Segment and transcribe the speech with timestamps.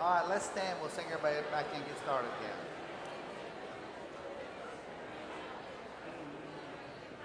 [0.00, 0.78] All right, let's stand.
[0.80, 2.54] We'll sing everybody back and get started again.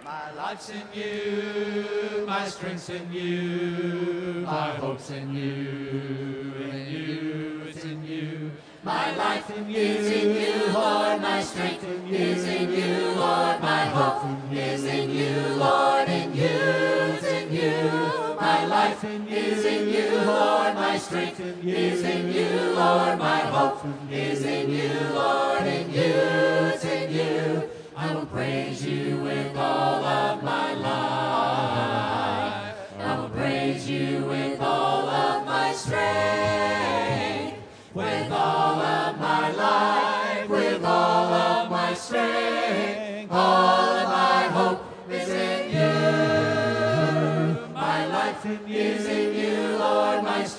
[0.04, 7.86] My life's in you, my strength's in you, my hope's in you, in you, it's
[7.86, 8.52] in you.
[8.84, 13.12] My life in you is in you, Lord, my strength in you is in you,
[13.12, 16.93] Lord, my hope is in you, Lord, in in you.
[19.06, 24.94] Is in you, Lord, my strength is in you, Lord, my hope is in you,
[25.14, 26.14] Lord, in you,
[26.72, 27.70] it's in you.
[27.98, 30.94] I will praise you with all of my life.
[32.98, 36.43] I will praise you with all of my strength,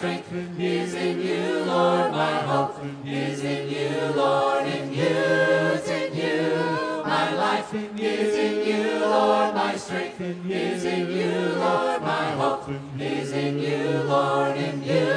[0.04, 2.12] strength is in you, Lord.
[2.12, 2.76] My hope
[3.06, 4.66] is in you, Lord.
[4.66, 9.55] In you, it's in you My life is in you, Lord.
[9.55, 12.02] My strength is in you, Lord.
[12.02, 14.58] My hope is in you, Lord.
[14.58, 15.08] In you,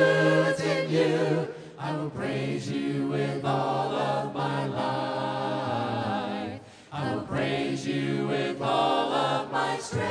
[0.48, 1.50] it's in you.
[1.78, 6.62] I will praise you with all of my life.
[6.94, 10.08] I will praise you with all of my strength,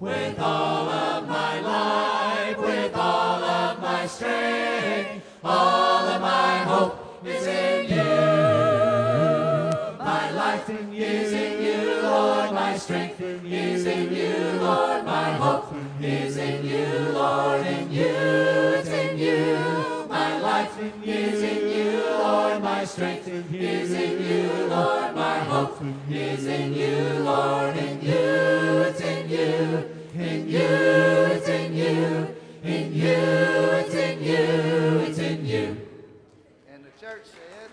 [0.00, 1.19] with all of
[5.42, 7.96] All of my hope is in you.
[9.98, 12.52] My life is in you, Lord.
[12.52, 15.04] My strength is in you, Lord.
[15.06, 17.66] My hope is in you, Lord.
[17.66, 19.56] In you, it's in you.
[20.08, 22.62] My life is in you, Lord.
[22.62, 25.14] My strength is in you, Lord.
[25.14, 25.80] My hope
[26.10, 27.76] is in you, Lord.
[27.76, 29.88] In you, it's in you.
[30.14, 32.36] In you, it's in you.
[32.62, 34.98] In you, it's in you.
[35.00, 35.80] It's in you.
[36.70, 37.70] And the church said,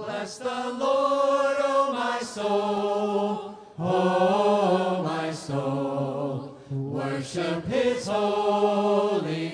[0.00, 6.56] Bless the Lord, O oh my soul, oh my soul.
[6.70, 9.51] Worship his holy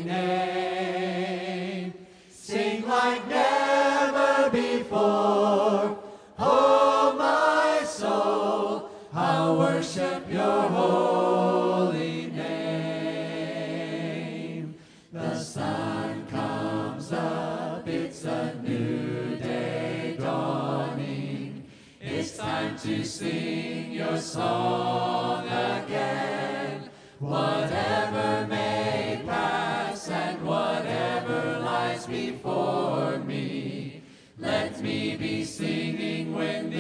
[24.29, 26.91] song again.
[27.19, 34.03] Whatever may pass and whatever lies before me,
[34.39, 36.77] let me be singing when the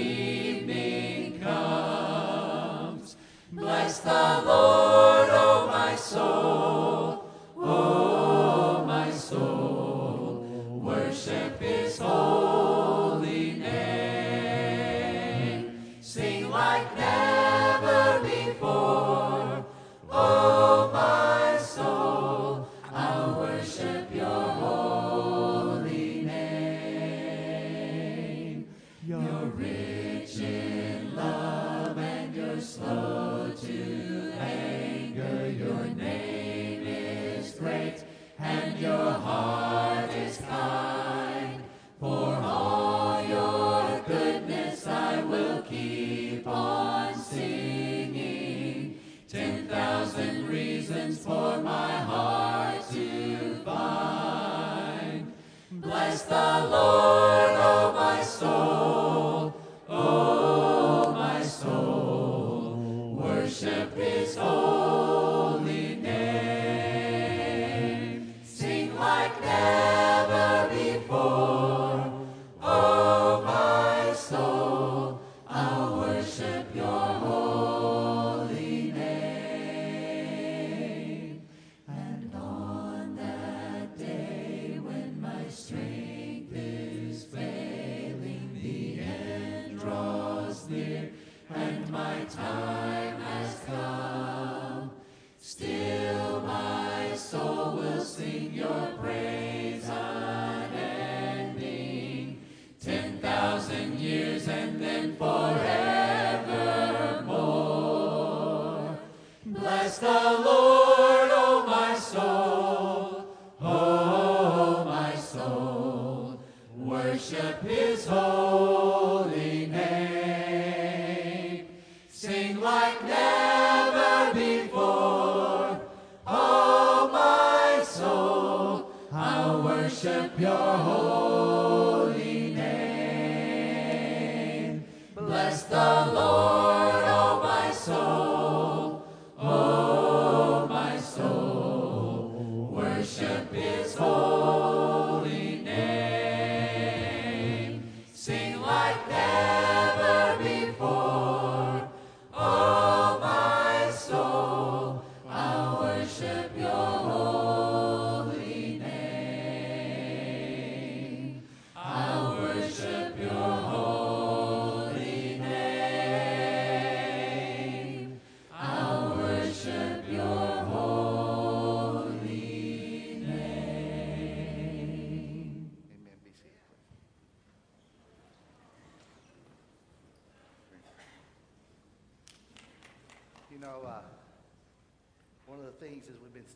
[0.00, 3.16] evening comes.
[3.50, 6.51] Bless the Lord, O oh my soul,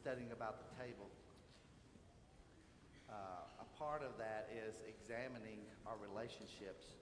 [0.06, 1.10] studying about the table,
[3.10, 6.94] uh, a part of that is examining our relationships.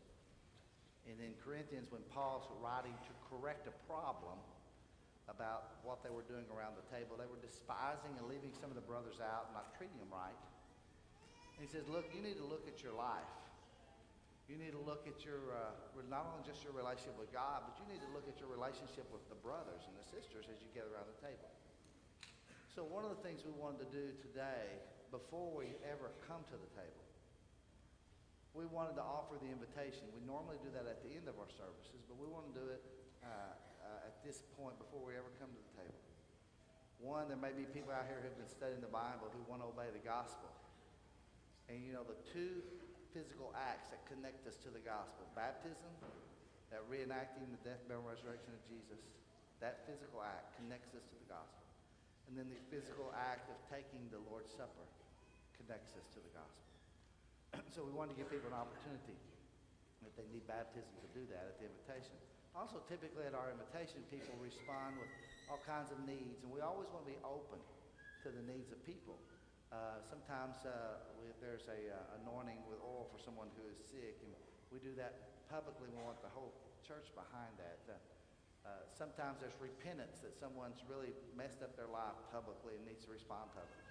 [1.05, 4.41] And in Corinthians, when Paul's writing to correct a problem
[5.29, 8.77] about what they were doing around the table, they were despising and leaving some of
[8.81, 10.41] the brothers out, not treating them right.
[11.53, 13.37] And he says, look, you need to look at your life.
[14.49, 15.77] You need to look at your, uh,
[16.09, 19.05] not only just your relationship with God, but you need to look at your relationship
[19.13, 21.53] with the brothers and the sisters as you gather around the table.
[22.75, 24.67] So one of the things we wanted to do today,
[25.15, 27.07] before we ever come to the table,
[28.51, 30.11] we wanted to offer the invitation.
[30.11, 32.67] We normally do that at the end of our services, but we want to do
[32.75, 32.83] it
[33.23, 36.03] uh, uh, at this point before we ever come to the table.
[36.99, 39.71] One, there may be people out here who've been studying the Bible who want to
[39.71, 40.51] obey the gospel.
[41.71, 42.59] And you know, the two
[43.15, 45.95] physical acts that connect us to the gospel baptism,
[46.75, 48.99] that reenacting the death, burial, and resurrection of Jesus,
[49.63, 51.64] that physical act connects us to the gospel.
[52.29, 54.87] And then the physical act of taking the Lord's Supper
[55.61, 56.65] connects us to the gospel.
[57.75, 59.17] so we wanted to give people an opportunity
[60.05, 62.17] if they need baptism to do that at the invitation.
[62.55, 65.11] Also, typically at our invitation, people respond with
[65.51, 67.59] all kinds of needs, and we always want to be open
[68.23, 69.19] to the needs of people.
[69.75, 74.15] Uh, sometimes uh, we, there's a uh, anointing with oil for someone who is sick,
[74.23, 74.31] and
[74.71, 75.91] we do that publicly.
[75.91, 76.55] We want the whole
[76.87, 77.83] church behind that.
[78.65, 83.13] Uh, sometimes there's repentance that someone's really messed up their life publicly and needs to
[83.13, 83.85] respond publicly.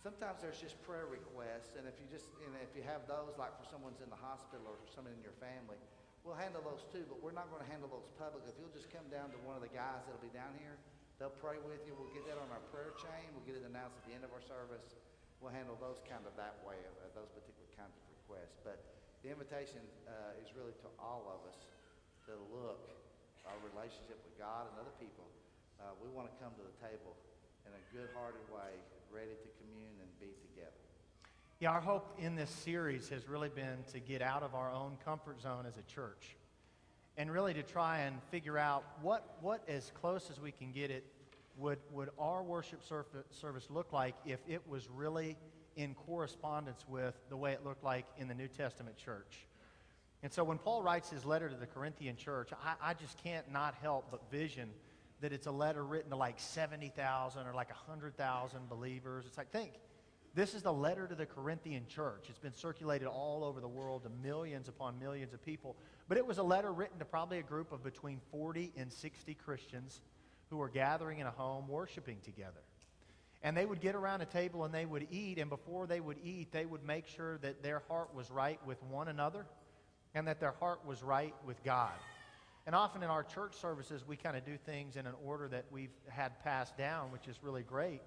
[0.00, 3.54] Sometimes there's just prayer requests, and if you just and if you have those, like
[3.54, 5.78] for someone's in the hospital or someone in your family,
[6.26, 7.06] we'll handle those too.
[7.06, 8.42] But we're not going to handle those public.
[8.50, 10.74] If you'll just come down to one of the guys that'll be down here,
[11.22, 11.94] they'll pray with you.
[11.94, 13.30] We'll get that on our prayer chain.
[13.30, 14.98] We'll get it announced at the end of our service.
[15.38, 18.58] We'll handle those kind of that way, uh, those particular kinds of requests.
[18.66, 18.82] But
[19.22, 21.62] the invitation uh, is really to all of us
[22.26, 23.01] to look
[23.46, 25.26] our relationship with God and other people.
[25.80, 27.16] Uh, we want to come to the table
[27.66, 28.78] in a good-hearted way,
[29.10, 30.82] ready to commune and be together.
[31.60, 34.98] Yeah, our hope in this series has really been to get out of our own
[35.04, 36.36] comfort zone as a church
[37.16, 40.90] and really to try and figure out what, what as close as we can get
[40.90, 41.04] it,
[41.58, 45.36] would, would our worship service look like if it was really
[45.76, 49.46] in correspondence with the way it looked like in the New Testament church?
[50.22, 53.50] And so when Paul writes his letter to the Corinthian church, I, I just can't
[53.50, 54.68] not help but vision
[55.20, 59.24] that it's a letter written to like 70,000 or like 100,000 believers.
[59.26, 59.72] It's like, think,
[60.34, 62.26] this is the letter to the Corinthian church.
[62.28, 65.76] It's been circulated all over the world to millions upon millions of people.
[66.08, 69.34] But it was a letter written to probably a group of between 40 and 60
[69.34, 70.00] Christians
[70.50, 72.60] who were gathering in a home worshiping together.
[73.42, 76.18] And they would get around a table and they would eat, and before they would
[76.22, 79.46] eat, they would make sure that their heart was right with one another
[80.14, 81.92] and that their heart was right with God.
[82.66, 85.64] And often in our church services, we kind of do things in an order that
[85.70, 88.00] we've had passed down, which is really great.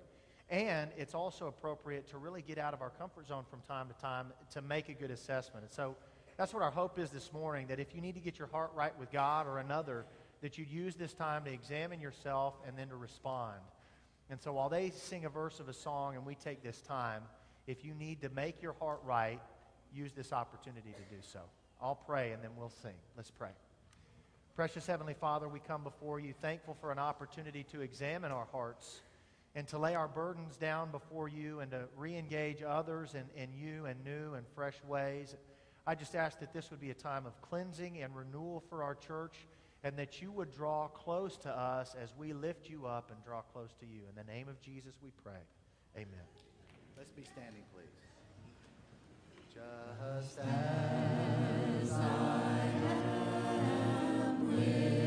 [0.50, 3.94] And it's also appropriate to really get out of our comfort zone from time to
[4.02, 5.66] time to make a good assessment.
[5.66, 5.96] And so
[6.38, 8.72] that's what our hope is this morning that if you need to get your heart
[8.76, 10.06] right with God or another,
[10.42, 13.60] that you'd use this time to examine yourself and then to respond.
[14.30, 17.24] And so while they sing a verse of a song and we take this time,
[17.68, 19.42] if you need to make your heart right,
[19.94, 21.40] use this opportunity to do so.
[21.82, 22.96] I'll pray and then we'll sing.
[23.16, 23.50] Let's pray.
[24.56, 29.02] Precious Heavenly Father, we come before you thankful for an opportunity to examine our hearts
[29.54, 33.50] and to lay our burdens down before you and to re engage others in, in
[33.54, 35.36] you in new and fresh ways.
[35.88, 38.96] I just ask that this would be a time of cleansing and renewal for our
[38.96, 39.36] church
[39.84, 43.42] and that you would draw close to us as we lift you up and draw
[43.42, 44.02] close to you.
[44.10, 45.42] In the name of Jesus we pray.
[45.96, 46.26] Amen.
[46.98, 47.92] Let's be standing, please.
[49.54, 51.92] Just as To
[54.58, 55.05] thee,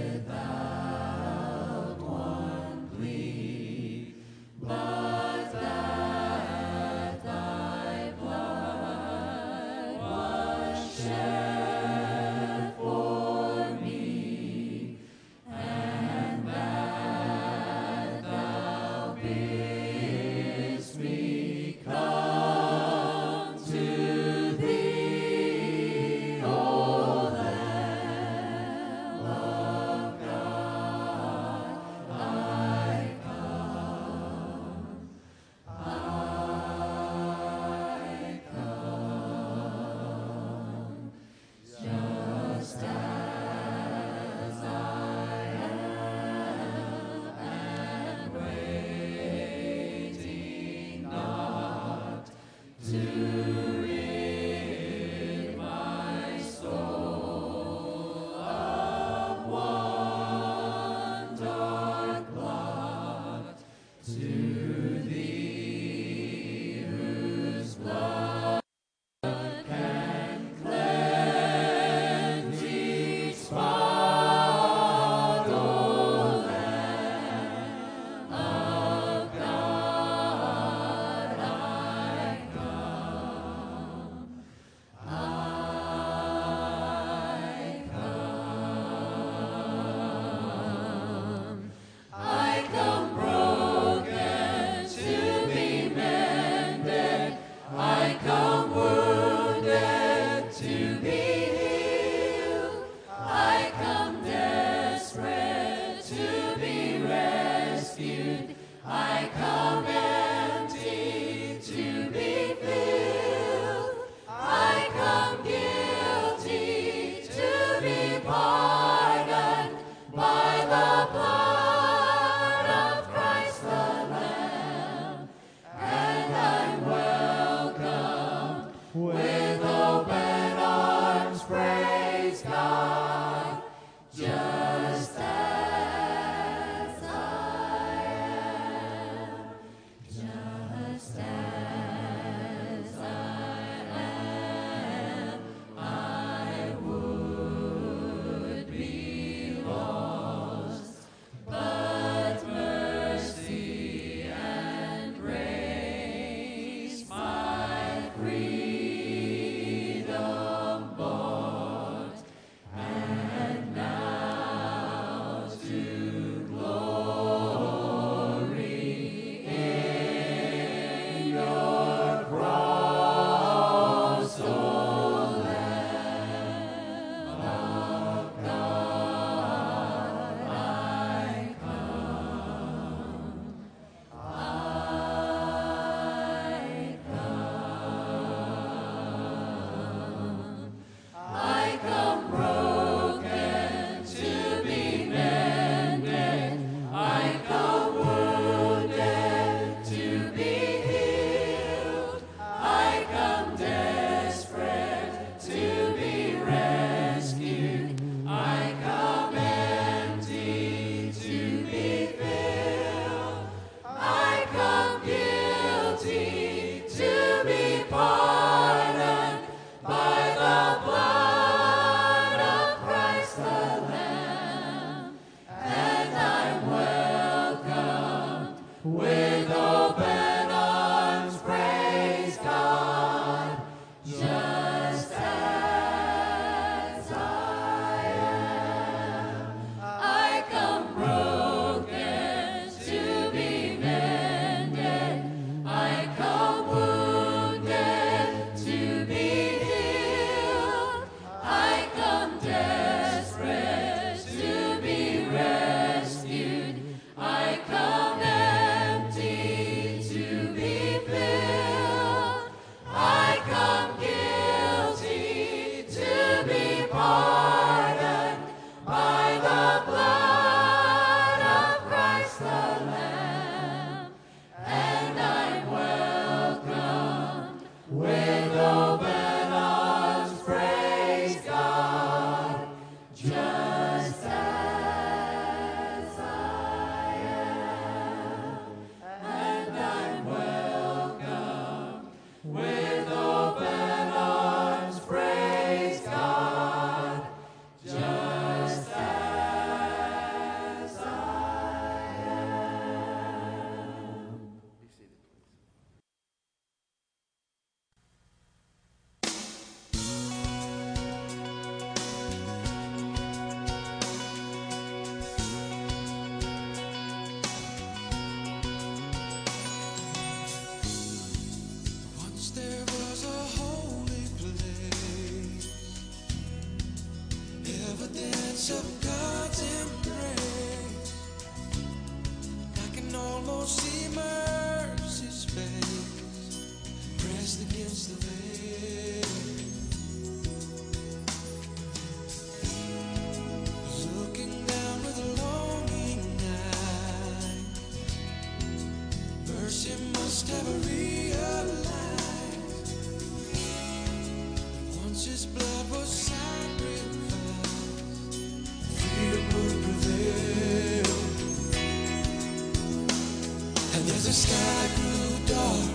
[364.38, 365.90] sky grew dark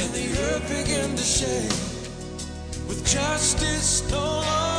[0.00, 1.70] and the earth began to shake
[2.88, 4.73] with justice no longer.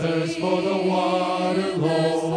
[0.00, 2.29] Thirsts for the water, Lord.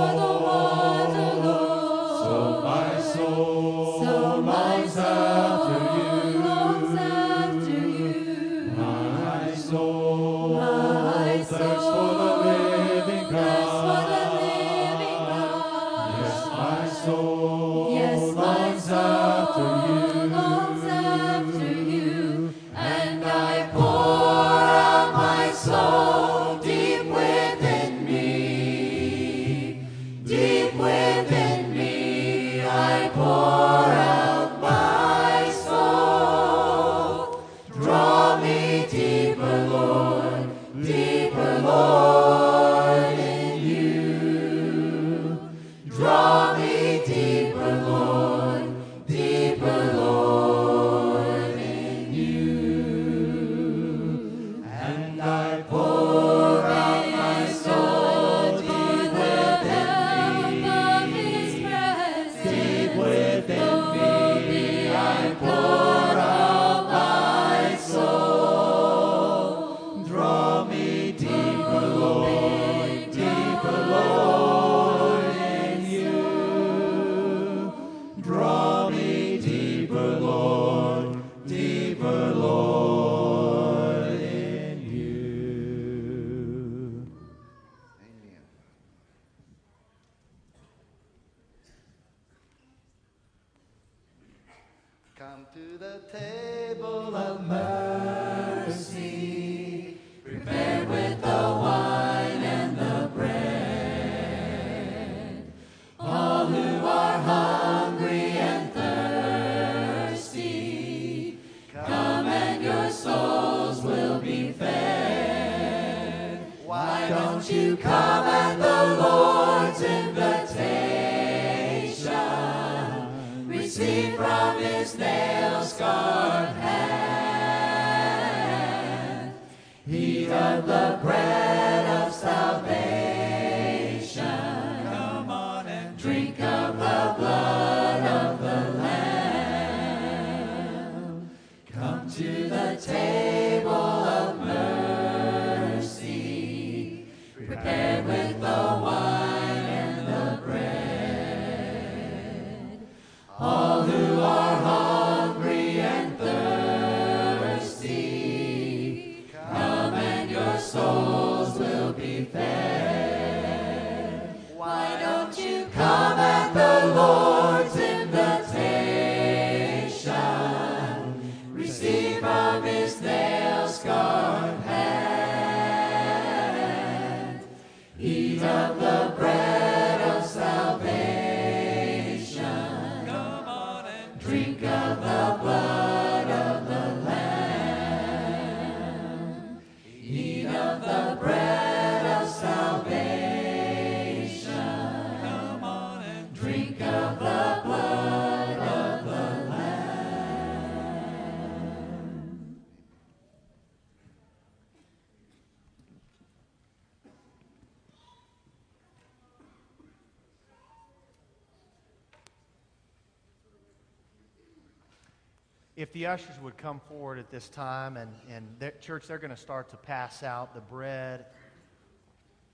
[215.75, 219.33] If the ushers would come forward at this time, and, and their, church, they're going
[219.33, 221.25] to start to pass out the bread.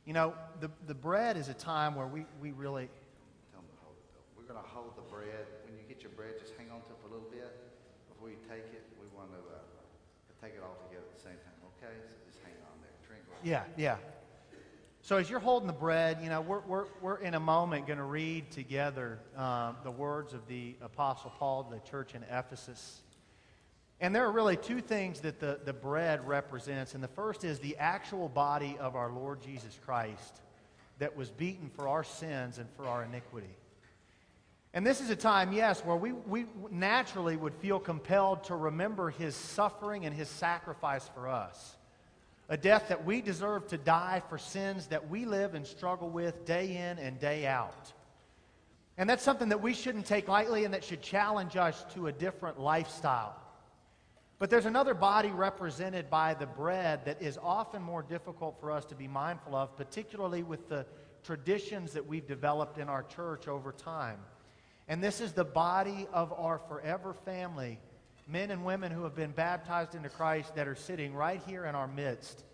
[0.05, 2.87] You know, the, the bread is a time where we, we really,
[3.51, 5.45] Tell them to hold, we're the bread.
[5.65, 7.51] When you get your bread, just hang on to it for a little bit.
[8.13, 9.59] Before you take it, we want to, uh,
[10.41, 11.91] take it all together at the same time, okay?
[12.07, 12.95] So just hang on there.
[13.05, 13.23] Drink.
[13.43, 13.97] yeah, yeah.
[15.01, 17.97] So as you're holding the bread, you know, we're, we're, we're in a moment going
[17.97, 23.01] to read together um, the words of the Apostle Paul to the church in Ephesus.
[24.01, 26.93] And there are really two things that the, the bread represents.
[26.93, 30.41] And the first is the actual body of our Lord Jesus Christ
[30.99, 33.55] that was beaten for our sins and for our iniquity.
[34.73, 39.09] And this is a time, yes, where we, we naturally would feel compelled to remember
[39.09, 41.75] his suffering and his sacrifice for us.
[42.49, 46.45] A death that we deserve to die for sins that we live and struggle with
[46.45, 47.91] day in and day out.
[48.97, 52.11] And that's something that we shouldn't take lightly and that should challenge us to a
[52.11, 53.35] different lifestyle.
[54.39, 58.85] But there's another body represented by the bread that is often more difficult for us
[58.85, 60.85] to be mindful of, particularly with the
[61.23, 64.19] traditions that we've developed in our church over time.
[64.87, 67.79] And this is the body of our forever family,
[68.27, 71.75] men and women who have been baptized into Christ that are sitting right here in
[71.75, 72.45] our midst.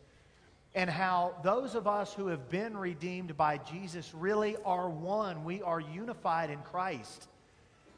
[0.73, 5.45] And how those of us who have been redeemed by Jesus really are one.
[5.45, 7.29] We are unified in Christ.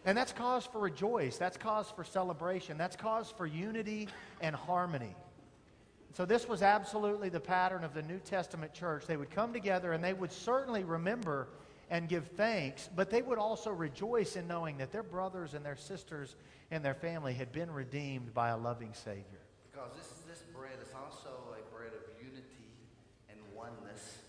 [0.08, 1.38] And that's cause for rejoice.
[1.38, 2.78] That's cause for celebration.
[2.78, 4.08] That's cause for unity
[4.42, 5.16] and harmony.
[6.14, 9.06] So, this was absolutely the pattern of the New Testament church.
[9.06, 11.50] They would come together and they would certainly remember
[11.90, 15.76] and give thanks, but they would also rejoice in knowing that their brothers and their
[15.76, 16.36] sisters
[16.72, 19.44] and their family had been redeemed by a loving Savior.
[19.72, 22.72] Because this, this bread is also a bread of unity
[23.30, 24.20] and oneness.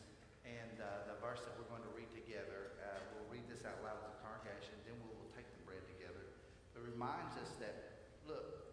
[0.46, 3.78] And uh, the verse that we're going to read together, uh, we'll read this out
[3.82, 6.30] loud to the congregation, then we will take the bread together.
[6.78, 8.70] It reminds us that, look,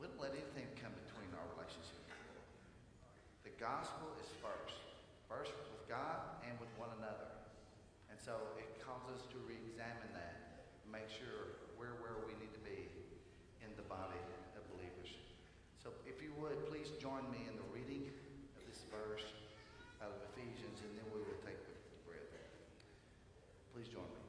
[0.00, 2.48] we don't let anything come between our relationship with the Lord.
[3.44, 4.76] The gospel is first,
[5.24, 7.32] first with God and with one another.
[8.12, 12.60] And so it calls us to re-examine that, make sure we're where we need to
[12.60, 12.92] be
[13.64, 14.20] in the body
[14.52, 15.16] of believers.
[15.80, 18.12] So if you would, please join me in the reading
[18.52, 19.32] of this verse
[20.04, 21.72] out of Ephesians, and then we will take the
[22.04, 22.28] bread.
[23.72, 24.20] Please join me.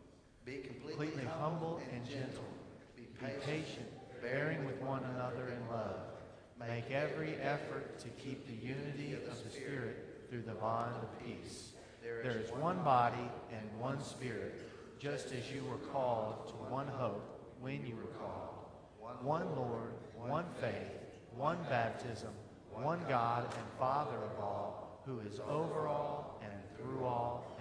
[0.47, 2.47] Be completely, Completely humble and gentle.
[2.95, 3.91] Be Be patient,
[4.23, 6.14] bearing with one another in love.
[6.59, 11.73] Make every effort to keep the unity of the Spirit through the bond of peace.
[12.01, 14.61] There is one body and one Spirit,
[14.99, 18.55] just as you were called to one hope when you were called.
[19.21, 20.93] One Lord, one faith,
[21.35, 22.29] one baptism,
[22.71, 27.54] one God and Father of all, who is over all and through all.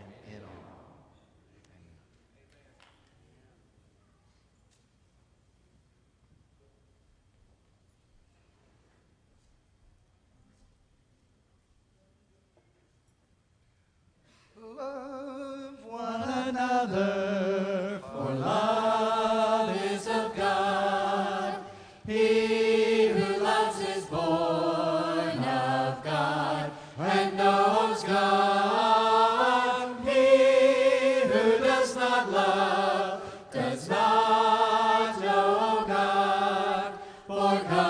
[14.76, 21.58] love one another, for love is of God.
[22.06, 29.96] He who loves is born of God and knows God.
[30.04, 33.22] He who does not love
[33.52, 36.92] does not know God,
[37.26, 37.83] for God.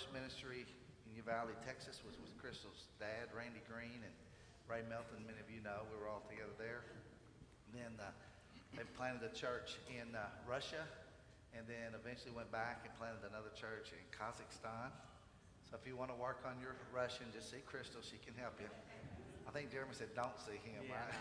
[0.00, 0.64] First ministry
[1.04, 4.16] in Uvalde, Texas was with Crystal's dad, Randy Green, and
[4.64, 5.20] Ray Melton.
[5.28, 6.88] Many of you know we were all together there.
[7.68, 8.08] And then uh,
[8.80, 10.88] they planted a church in uh, Russia,
[11.52, 14.88] and then eventually went back and planted another church in Kazakhstan.
[15.68, 18.56] So if you want to work on your Russian, just see Crystal; she can help
[18.56, 18.72] you.
[19.44, 21.12] I think Jeremy said, "Don't see him." Right?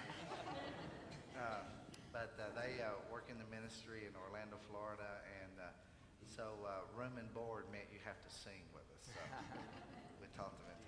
[1.39, 1.63] Uh,
[2.11, 5.38] but uh, they uh, work in the ministry in Orlando, Florida, and
[6.39, 9.11] so uh, room and board meant you have to sing with us.
[9.11, 9.19] So
[10.23, 10.78] we taught them into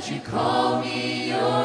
[0.00, 1.59] that you call me your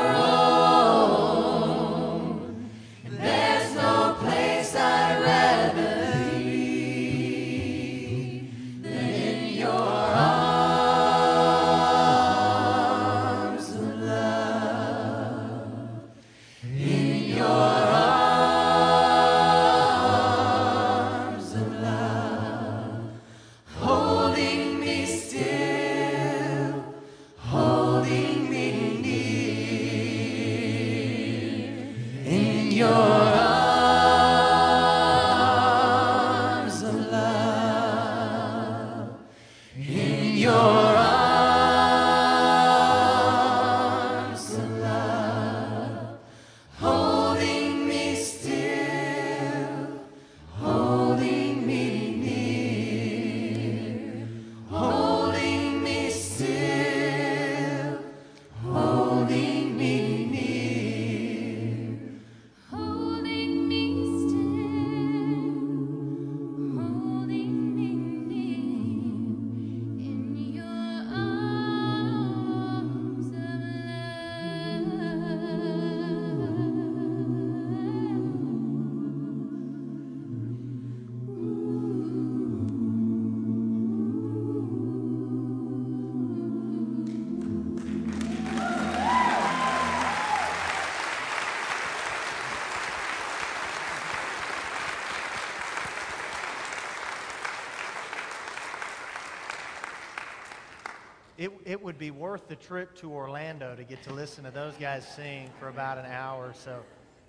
[101.38, 104.73] It, it would be worth the trip to Orlando to get to listen to those
[104.75, 106.53] guys sing for about an hour.
[106.53, 106.81] So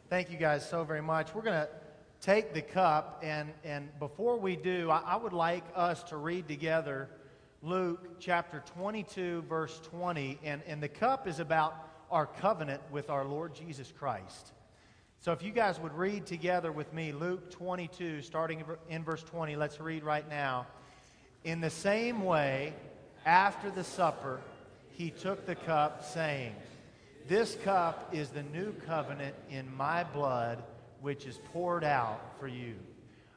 [0.09, 1.35] thank you guys so very much.
[1.35, 1.69] We're going to
[2.21, 6.47] take the cup, and, and before we do, I, I would like us to read
[6.47, 7.09] together
[7.63, 10.39] Luke chapter 22, verse 20.
[10.45, 11.75] And, and the cup is about
[12.09, 14.53] our covenant with our Lord Jesus Christ.
[15.19, 19.57] So if you guys would read together with me Luke 22, starting in verse 20,
[19.57, 20.69] let's read right now.
[21.43, 22.73] In the same way,
[23.27, 24.41] after the supper,
[24.93, 26.55] he took the cup, saying,
[27.29, 30.63] This cup is the new covenant in my blood,
[31.01, 32.77] which is poured out for you.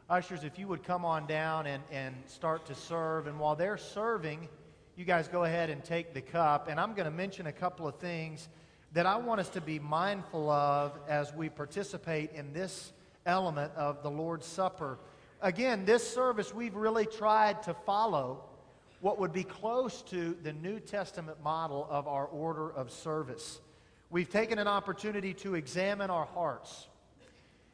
[0.09, 3.27] Ushers, if you would come on down and, and start to serve.
[3.27, 4.47] And while they're serving,
[4.95, 6.67] you guys go ahead and take the cup.
[6.67, 8.47] And I'm going to mention a couple of things
[8.93, 12.91] that I want us to be mindful of as we participate in this
[13.25, 14.99] element of the Lord's Supper.
[15.41, 18.48] Again, this service, we've really tried to follow
[19.01, 23.59] what would be close to the New Testament model of our order of service.
[24.09, 26.87] We've taken an opportunity to examine our hearts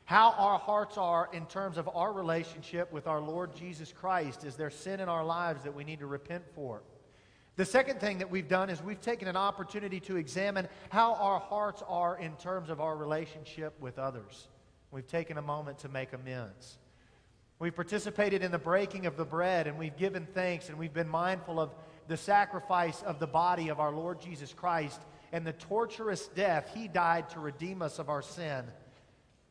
[0.06, 4.44] how our hearts are in terms of our relationship with our Lord Jesus Christ.
[4.44, 6.84] Is there sin in our lives that we need to repent for?
[7.56, 11.40] The second thing that we've done is we've taken an opportunity to examine how our
[11.40, 14.48] hearts are in terms of our relationship with others.
[14.92, 16.78] We've taken a moment to make amends.
[17.58, 21.08] We've participated in the breaking of the bread and we've given thanks and we've been
[21.08, 21.72] mindful of
[22.08, 25.01] the sacrifice of the body of our Lord Jesus Christ
[25.32, 28.66] and the torturous death he died to redeem us of our sin.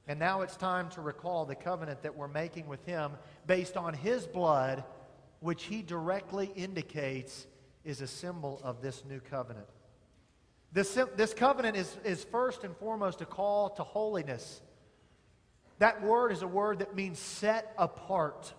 [0.07, 3.12] And now it's time to recall the covenant that we're making with him
[3.46, 4.84] based on his blood,
[5.40, 7.46] which he directly indicates
[7.84, 9.66] is a symbol of this new covenant.
[10.72, 14.61] This, this covenant is, is first and foremost a call to holiness.
[15.79, 18.53] That word is a word that means set apart.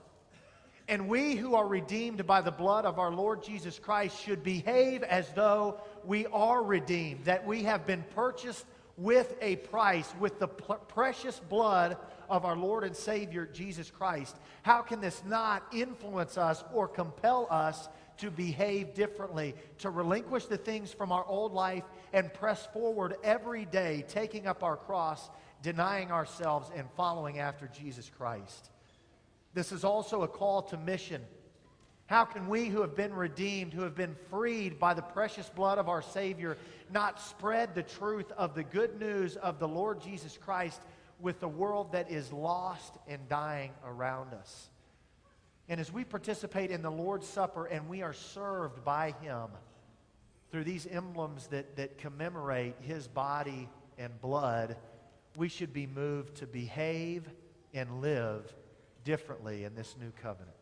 [0.88, 5.02] And we who are redeemed by the blood of our Lord Jesus Christ should behave
[5.04, 8.66] as though we are redeemed, that we have been purchased
[8.98, 11.98] with a price, with the precious blood
[12.30, 14.36] of our Lord and Savior Jesus Christ.
[14.62, 20.58] How can this not influence us or compel us to behave differently, to relinquish the
[20.58, 25.30] things from our old life and press forward every day, taking up our cross,
[25.66, 28.70] denying ourselves, and following after Jesus Christ?
[29.56, 31.24] This is also a call to mission.
[32.06, 35.80] How can we who have been redeemed, who have been freed by the precious blood
[35.80, 36.56] of our Savior,
[36.92, 40.80] not spread the truth of the good news of the Lord Jesus Christ
[41.20, 44.70] with the world that is lost and dying around us?
[45.68, 49.48] And as we participate in the Lord's Supper and we are served by Him
[50.52, 54.78] through these emblems that, that commemorate His body and blood,
[55.36, 57.30] we should be moved to behave
[57.74, 58.54] and live
[59.04, 60.56] differently in this new covenant.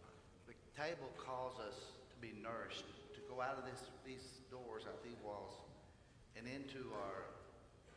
[0.48, 1.76] The table calls us
[2.10, 5.54] to be nourished, to go out of this, these doors, out these walls,
[6.36, 7.30] and into our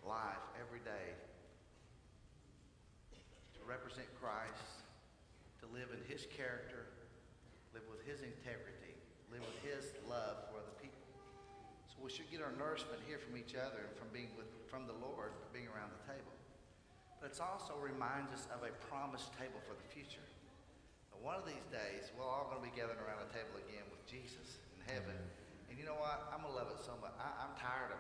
[0.06, 1.16] life every day
[3.56, 4.84] to represent Christ,
[5.60, 6.86] to live in His character,
[7.72, 8.94] live with His integrity,
[9.32, 11.02] live with His love for other people.
[11.88, 14.84] So we should get our nourishment here from each other and from being with, from
[14.84, 16.36] the Lord, being around the table.
[17.26, 20.22] But it also reminds us of a promised table for the future.
[21.18, 23.98] One of these days, we're all going to be gathering around a table again with
[24.06, 25.18] Jesus in heaven.
[25.66, 26.30] And you know what?
[26.30, 27.10] I'm going to love it so much.
[27.18, 27.98] I, I'm tired of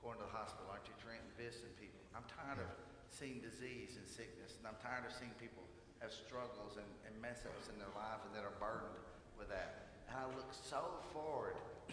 [0.00, 2.00] going to the hospital, aren't you, Trent, and visiting people.
[2.16, 2.72] I'm tired of
[3.12, 5.60] seeing disease and sickness, and I'm tired of seeing people
[6.00, 9.04] have struggles and, and mess ups in their life and that are burdened
[9.36, 10.00] with that.
[10.08, 11.60] And I look so forward,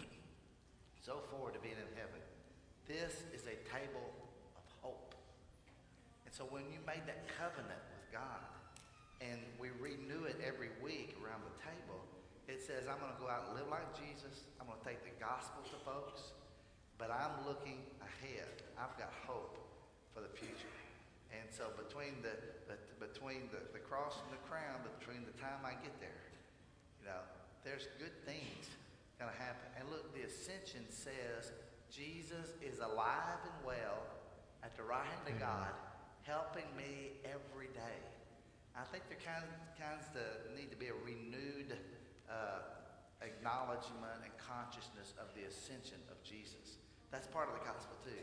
[1.04, 2.24] so forward to being in heaven.
[2.88, 4.08] This is a table.
[4.16, 4.33] And
[6.34, 8.42] so when you made that covenant with God,
[9.22, 12.02] and we renew it every week around the table,
[12.50, 14.42] it says, I'm going to go out and live like Jesus.
[14.58, 16.34] I'm going to take the gospel to folks,
[16.98, 18.50] but I'm looking ahead.
[18.74, 19.62] I've got hope
[20.10, 20.74] for the future.
[21.30, 22.34] And so between the,
[22.66, 26.22] the between the, the cross and the crown, between the time I get there,
[26.98, 27.22] you know,
[27.62, 28.70] there's good things
[29.18, 29.66] going to happen.
[29.78, 31.54] And look, the ascension says
[31.90, 34.02] Jesus is alive and well
[34.62, 35.74] at the right hand of God,
[36.24, 38.00] helping me every day.
[38.72, 41.76] I think there kind of, kinds of need to be a renewed
[42.26, 42.64] uh,
[43.20, 46.80] acknowledgement and consciousness of the ascension of Jesus.
[47.12, 48.18] That's part of the gospel too.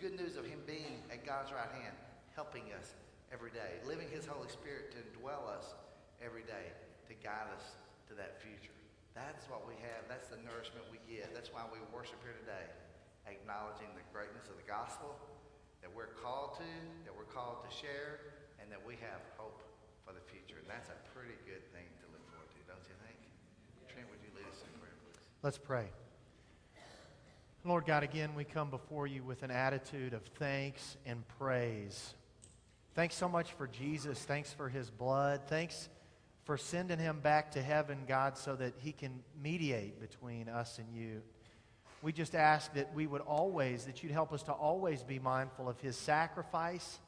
[0.00, 1.94] Good news of him being at God's right hand,
[2.34, 2.96] helping us
[3.30, 5.76] every day, living his Holy Spirit to indwell us
[6.18, 6.72] every day,
[7.06, 7.76] to guide us
[8.10, 8.74] to that future.
[9.14, 10.10] That's what we have.
[10.10, 11.30] That's the nourishment we get.
[11.30, 12.66] That's why we worship here today,
[13.30, 15.14] acknowledging the greatness of the gospel
[15.84, 16.70] that we're called to,
[17.04, 19.60] that we're called to share, and that we have hope
[20.00, 20.56] for the future.
[20.56, 23.20] And that's a pretty good thing to look forward to, don't you think?
[23.92, 25.20] Trent, would you lead us in prayer, please?
[25.42, 25.92] Let's pray.
[27.66, 32.14] Lord God, again, we come before you with an attitude of thanks and praise.
[32.94, 34.18] Thanks so much for Jesus.
[34.20, 35.42] Thanks for his blood.
[35.48, 35.90] Thanks
[36.44, 40.94] for sending him back to heaven, God, so that he can mediate between us and
[40.94, 41.20] you.
[42.04, 45.68] We just ask that we would always, that you'd help us to always be mindful
[45.68, 47.00] of his sacrifice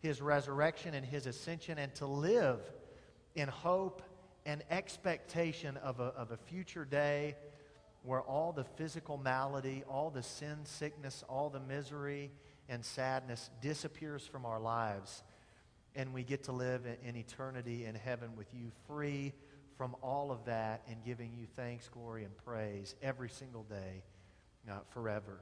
[0.00, 2.60] his resurrection and his ascension and to live
[3.34, 4.02] in hope
[4.46, 7.36] and expectation of a, of a future day
[8.04, 12.30] where all the physical malady, all the sin, sickness, all the misery
[12.68, 15.22] and sadness disappears from our lives
[15.96, 19.32] and we get to live in, in eternity in heaven with you free
[19.76, 24.02] from all of that and giving you thanks, glory, and praise every single day
[24.70, 25.40] uh, forever.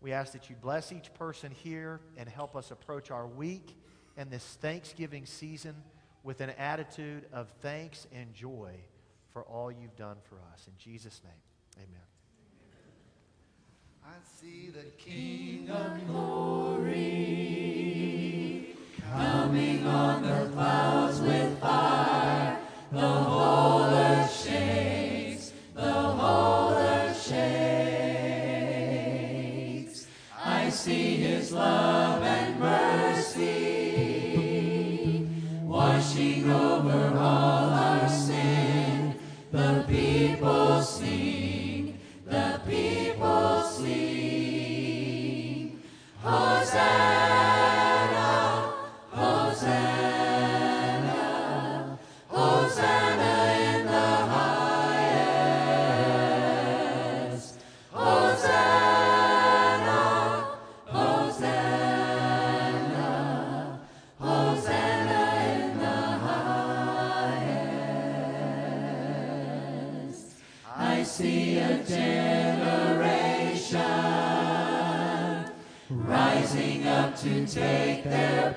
[0.00, 3.76] We ask that you bless each person here and help us approach our week
[4.16, 5.74] and this Thanksgiving season
[6.22, 8.72] with an attitude of thanks and joy
[9.32, 10.66] for all you've done for us.
[10.66, 11.32] In Jesus' name,
[11.76, 12.00] amen.
[14.04, 17.60] I see the King of glory
[19.12, 22.58] Coming on the clouds with fire,
[22.92, 24.09] the whole earth
[31.60, 33.36] love and mercy
[35.66, 36.79] washing over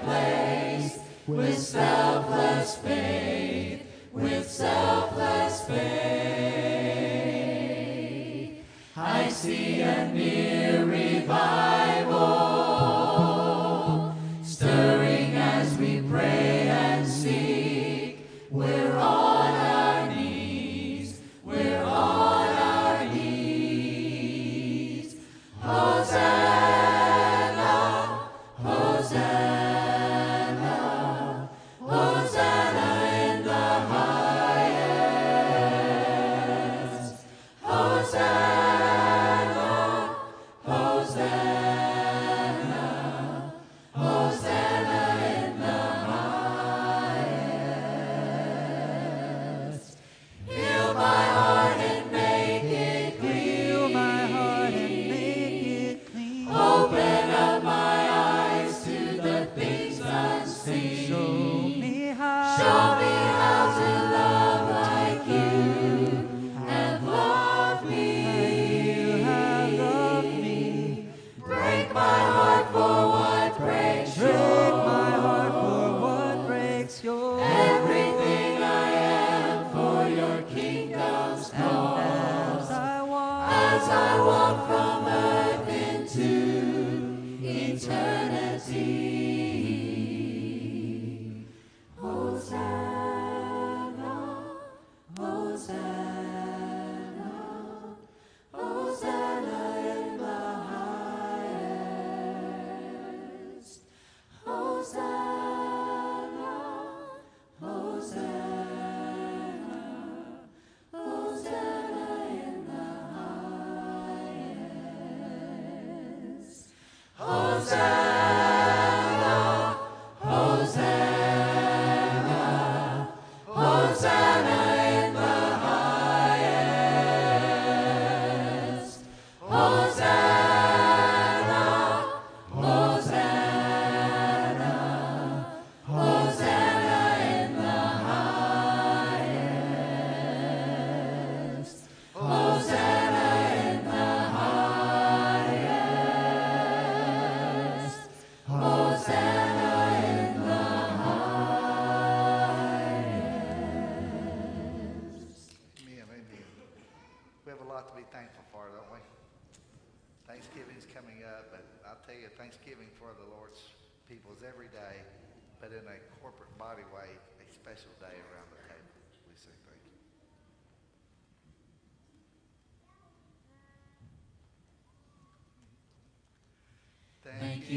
[0.03, 3.81] place with selfless faith,
[4.11, 5.83] with selfless faith.
[8.95, 10.52] I see a near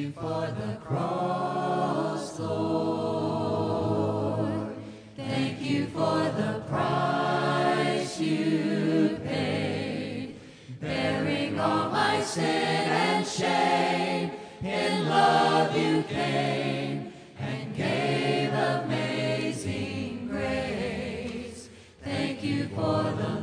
[0.05, 3.97] for the cross, Lord.
[5.17, 10.35] Thank you for the price you paid,
[10.81, 14.33] bearing all my sin and shame.
[14.63, 21.71] In love you came and gave amazing grace.
[22.05, 23.36] Thank you for the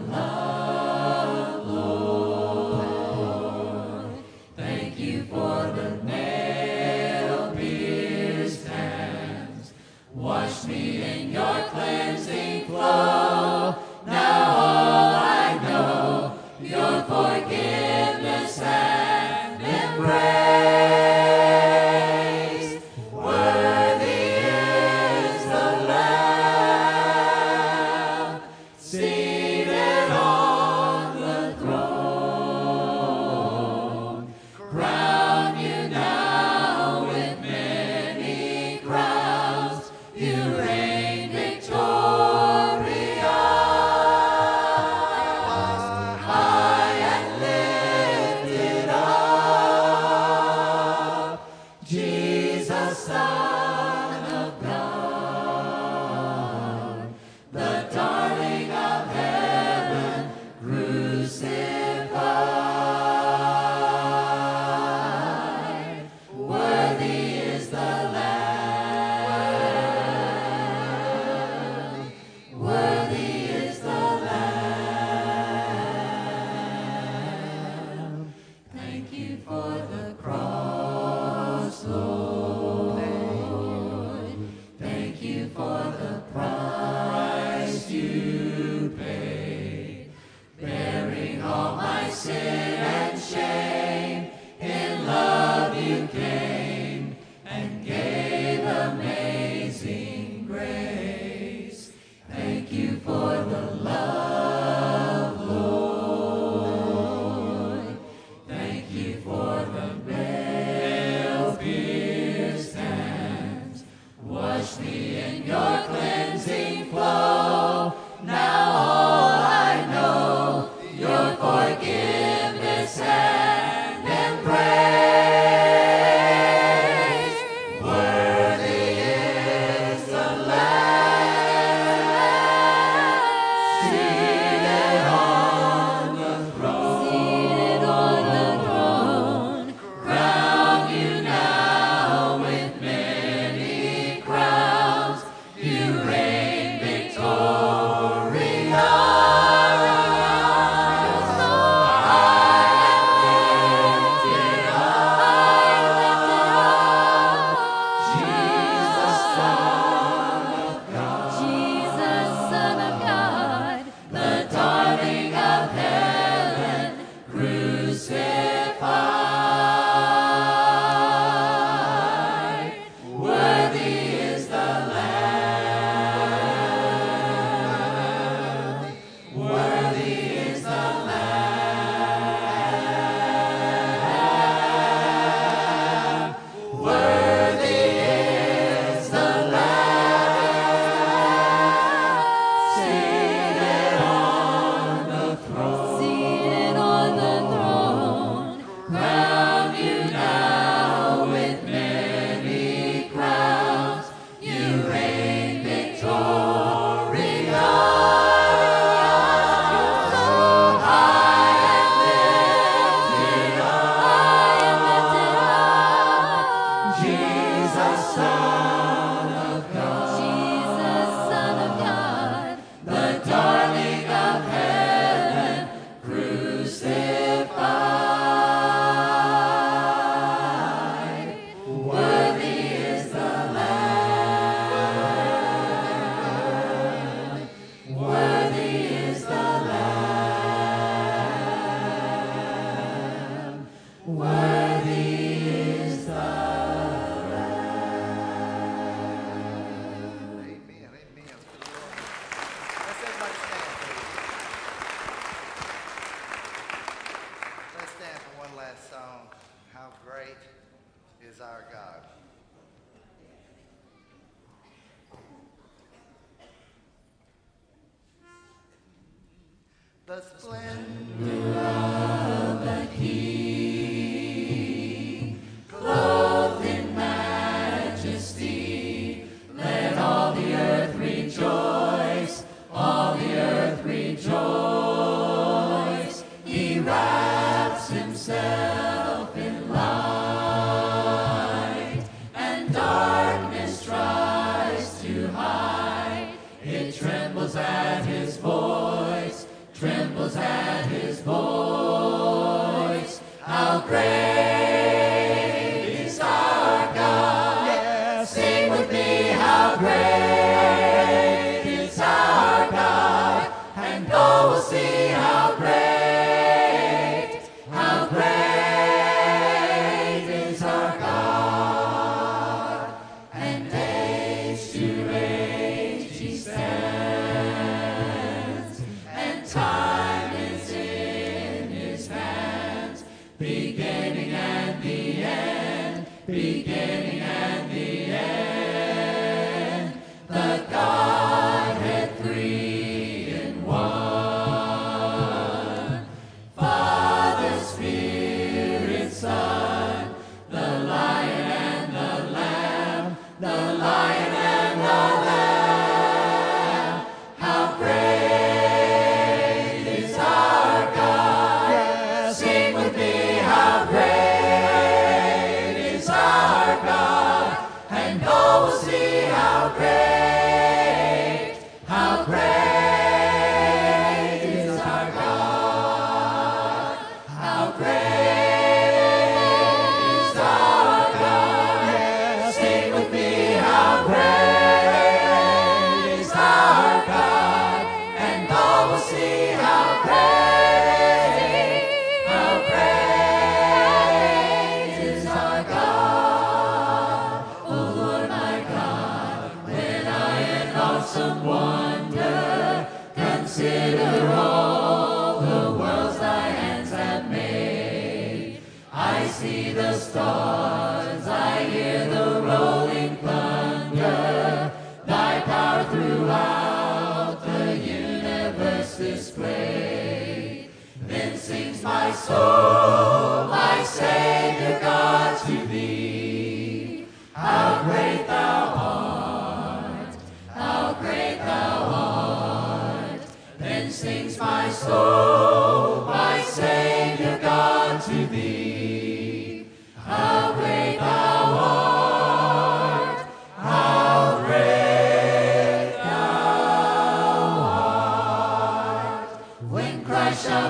[270.39, 270.72] splendor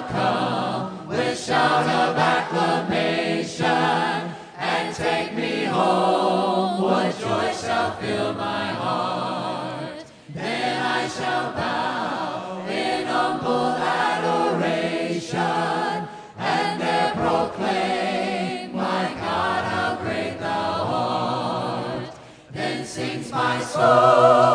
[0.10, 3.66] come with shout of acclamation
[4.58, 6.82] and take me home.
[6.82, 10.06] What joy shall fill my heart?
[10.30, 15.38] Then I shall bow in humble adoration
[16.38, 22.16] and there proclaim, My God, how great thou art.
[22.52, 24.53] Then sings my soul.